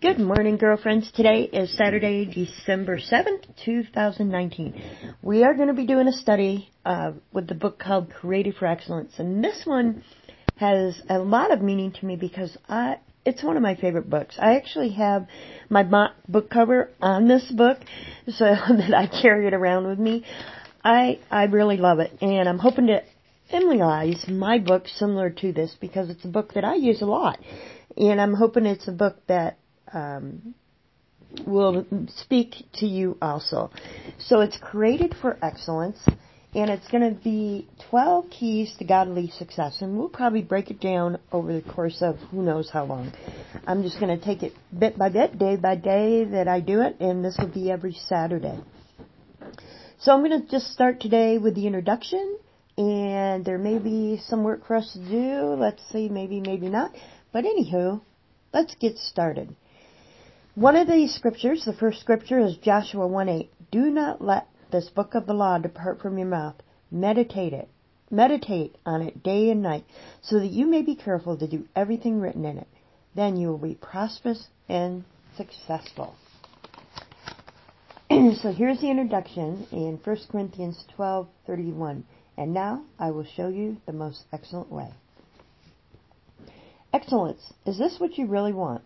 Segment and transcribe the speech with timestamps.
[0.00, 1.12] Good morning, girlfriends.
[1.12, 4.82] Today is Saturday, December 7th, 2019.
[5.20, 8.64] We are going to be doing a study uh, with the book called Created for
[8.64, 9.12] Excellence.
[9.18, 10.02] And this one
[10.56, 14.36] has a lot of meaning to me because I, it's one of my favorite books.
[14.38, 15.26] I actually have
[15.68, 15.82] my
[16.26, 17.76] book cover on this book
[18.26, 20.24] so that I carry it around with me.
[20.82, 23.02] I, I really love it and I'm hoping to
[23.50, 27.38] emulate my book similar to this because it's a book that I use a lot.
[27.98, 29.58] And I'm hoping it's a book that
[29.92, 30.54] um,
[31.46, 33.70] will speak to you also.
[34.18, 35.98] So it's created for excellence,
[36.54, 40.80] and it's going to be 12 keys to godly success, and we'll probably break it
[40.80, 43.12] down over the course of who knows how long.
[43.66, 46.80] I'm just going to take it bit by bit, day by day that I do
[46.82, 48.58] it, and this will be every Saturday.
[50.00, 52.38] So I'm going to just start today with the introduction,
[52.76, 55.54] and there may be some work for us to do.
[55.58, 56.92] Let's see, maybe, maybe not.
[57.32, 58.00] But anywho,
[58.52, 59.54] let's get started.
[60.56, 63.50] One of these scriptures, the first scripture is Joshua 1:8.
[63.70, 66.56] Do not let this book of the law depart from your mouth.
[66.90, 67.68] Meditate it.
[68.10, 69.84] Meditate on it day and night,
[70.20, 72.66] so that you may be careful to do everything written in it.
[73.14, 75.04] Then you will be prosperous and
[75.36, 76.16] successful.
[78.10, 82.02] so here's the introduction in 1 Corinthians 12:31.
[82.36, 84.92] And now I will show you the most excellent way.
[86.92, 87.52] Excellence.
[87.66, 88.82] Is this what you really want?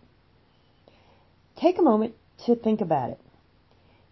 [1.65, 2.13] Take a moment
[2.45, 3.19] to think about it.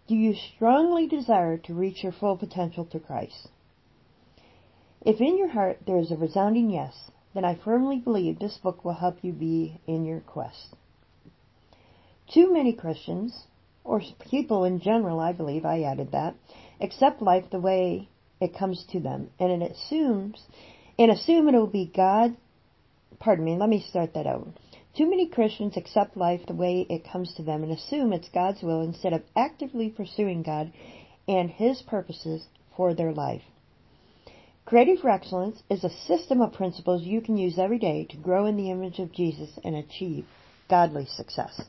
[0.08, 3.46] Do you strongly desire to reach your full potential to Christ?
[5.02, 8.84] If in your heart there is a resounding yes, then I firmly believe this book
[8.84, 10.74] will help you be in your quest.
[12.26, 13.44] Too many Christians,
[13.84, 16.34] or people in general, I believe, I added that,
[16.80, 18.08] accept life the way
[18.40, 20.42] it comes to them, and it assumes,
[20.98, 22.36] and assume it will be God,
[23.20, 24.50] pardon me, let me start that over.
[24.96, 28.62] Too many Christians accept life the way it comes to them and assume it's God's
[28.62, 30.72] will instead of actively pursuing God
[31.26, 32.44] and His purposes
[32.76, 33.42] for their life.
[34.66, 38.46] Created for Excellence is a system of principles you can use every day to grow
[38.46, 40.24] in the image of Jesus and achieve
[40.70, 41.60] godly success.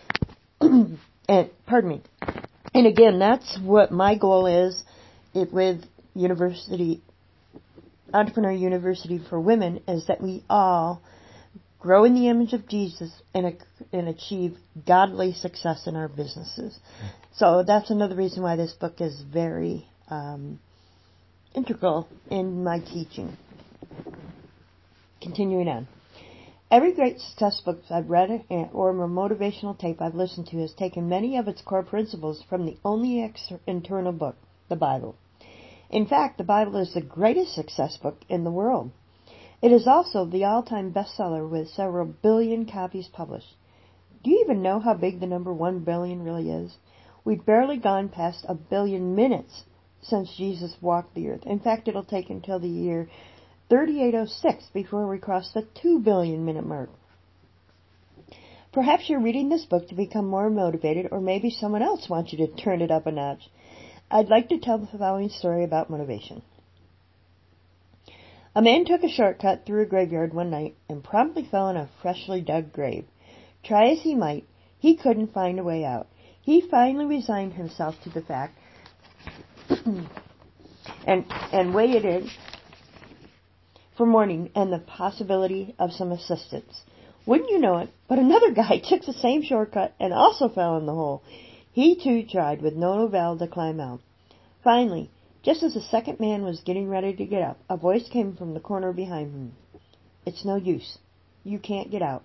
[0.60, 2.02] and pardon me.
[2.74, 4.80] And again, that's what my goal is
[5.34, 5.82] it, with
[6.14, 7.02] University
[8.14, 11.02] Entrepreneur University for Women is that we all
[11.78, 13.56] grow in the image of Jesus, and,
[13.92, 14.56] and achieve
[14.86, 16.78] godly success in our businesses.
[17.38, 20.58] So that's another reason why this book is very um,
[21.54, 23.36] integral in my teaching.
[25.20, 25.86] Continuing on.
[26.70, 31.36] Every great success book I've read or motivational tape I've listened to has taken many
[31.36, 34.36] of its core principles from the only ex- internal book,
[34.68, 35.14] the Bible.
[35.90, 38.90] In fact, the Bible is the greatest success book in the world.
[39.62, 43.56] It is also the all-time bestseller with several billion copies published.
[44.22, 46.76] Do you even know how big the number one billion really is?
[47.24, 49.64] We've barely gone past a billion minutes
[50.02, 51.46] since Jesus walked the earth.
[51.46, 53.08] In fact, it'll take until the year
[53.68, 56.90] 3806 before we cross the 2 billion minute mark.
[58.72, 62.46] Perhaps you're reading this book to become more motivated, or maybe someone else wants you
[62.46, 63.48] to turn it up a notch.
[64.10, 66.42] I'd like to tell the following story about motivation.
[68.56, 71.90] A man took a shortcut through a graveyard one night and promptly fell in a
[72.00, 73.04] freshly dug grave.
[73.62, 74.44] Try as he might,
[74.78, 76.06] he couldn't find a way out.
[76.40, 78.58] He finally resigned himself to the fact
[81.06, 82.30] and and waited
[83.94, 86.80] for morning and the possibility of some assistance.
[87.26, 90.86] Wouldn't you know it, but another guy took the same shortcut and also fell in
[90.86, 91.22] the hole.
[91.72, 94.00] He too tried with no avail to climb out.
[94.64, 95.10] Finally,
[95.46, 98.52] just as the second man was getting ready to get up, a voice came from
[98.52, 99.52] the corner behind him.
[100.26, 100.98] It's no use.
[101.44, 102.24] You can't get out.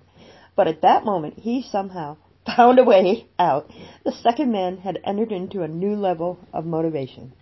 [0.56, 2.18] But at that moment, he somehow
[2.58, 3.70] found a way out.
[4.04, 7.34] The second man had entered into a new level of motivation.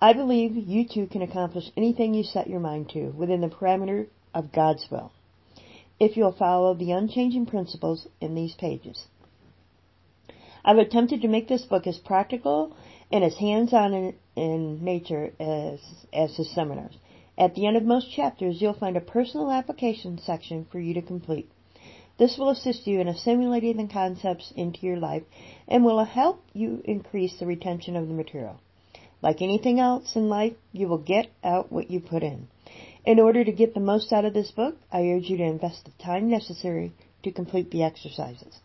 [0.00, 4.06] I believe you too can accomplish anything you set your mind to within the parameter
[4.32, 5.10] of God's will,
[5.98, 9.04] if you'll follow the unchanging principles in these pages.
[10.64, 12.76] I've attempted to make this book as practical
[13.12, 15.80] and as hands-on in, nature as,
[16.12, 16.94] as his seminars.
[17.38, 21.02] At the end of most chapters, you'll find a personal application section for you to
[21.02, 21.50] complete.
[22.18, 25.22] This will assist you in assimilating the concepts into your life
[25.66, 28.60] and will help you increase the retention of the material.
[29.22, 32.48] Like anything else in life, you will get out what you put in.
[33.04, 35.84] In order to get the most out of this book, I urge you to invest
[35.84, 36.92] the time necessary
[37.22, 38.58] to complete the exercises.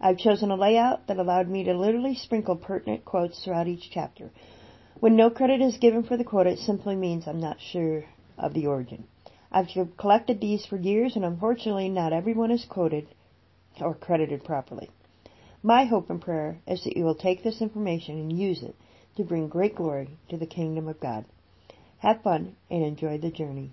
[0.00, 4.30] I've chosen a layout that allowed me to literally sprinkle pertinent quotes throughout each chapter.
[5.00, 8.04] When no credit is given for the quote, it simply means I'm not sure
[8.36, 9.04] of the origin.
[9.50, 13.06] I've collected these for years, and unfortunately, not everyone is quoted
[13.80, 14.90] or credited properly.
[15.62, 18.74] My hope and prayer is that you will take this information and use it
[19.16, 21.24] to bring great glory to the kingdom of God.
[21.98, 23.70] Have fun and enjoy the journey.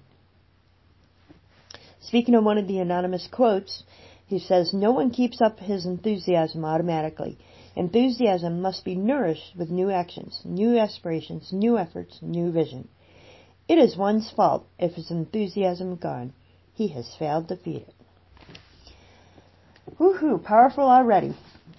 [2.01, 3.83] Speaking of one of the anonymous quotes,
[4.27, 7.37] he says, No one keeps up his enthusiasm automatically.
[7.75, 12.87] Enthusiasm must be nourished with new actions, new aspirations, new efforts, new vision.
[13.67, 16.33] It is one's fault if his enthusiasm gone.
[16.73, 17.93] He has failed to feed it.
[19.99, 21.35] Woohoo, powerful already.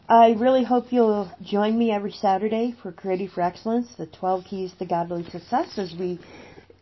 [0.09, 4.73] I really hope you'll join me every Saturday for Created for Excellence, the 12 Keys
[4.79, 6.21] to Godly Success, as we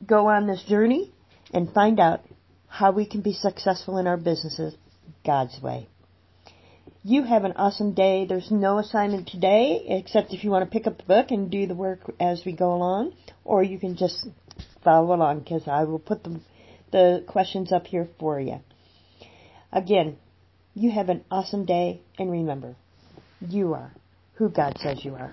[0.06, 1.12] go on this journey
[1.52, 2.20] and find out
[2.66, 4.74] how we can be successful in our businesses
[5.24, 5.88] God's way.
[7.06, 8.24] You have an awesome day.
[8.24, 11.66] There's no assignment today, except if you want to pick up the book and do
[11.66, 13.12] the work as we go along,
[13.44, 14.26] or you can just
[14.82, 16.40] follow along because I will put the,
[16.92, 18.60] the questions up here for you.
[19.70, 20.16] Again,
[20.74, 22.74] you have an awesome day, and remember,
[23.38, 23.92] you are
[24.36, 25.30] who God says you are.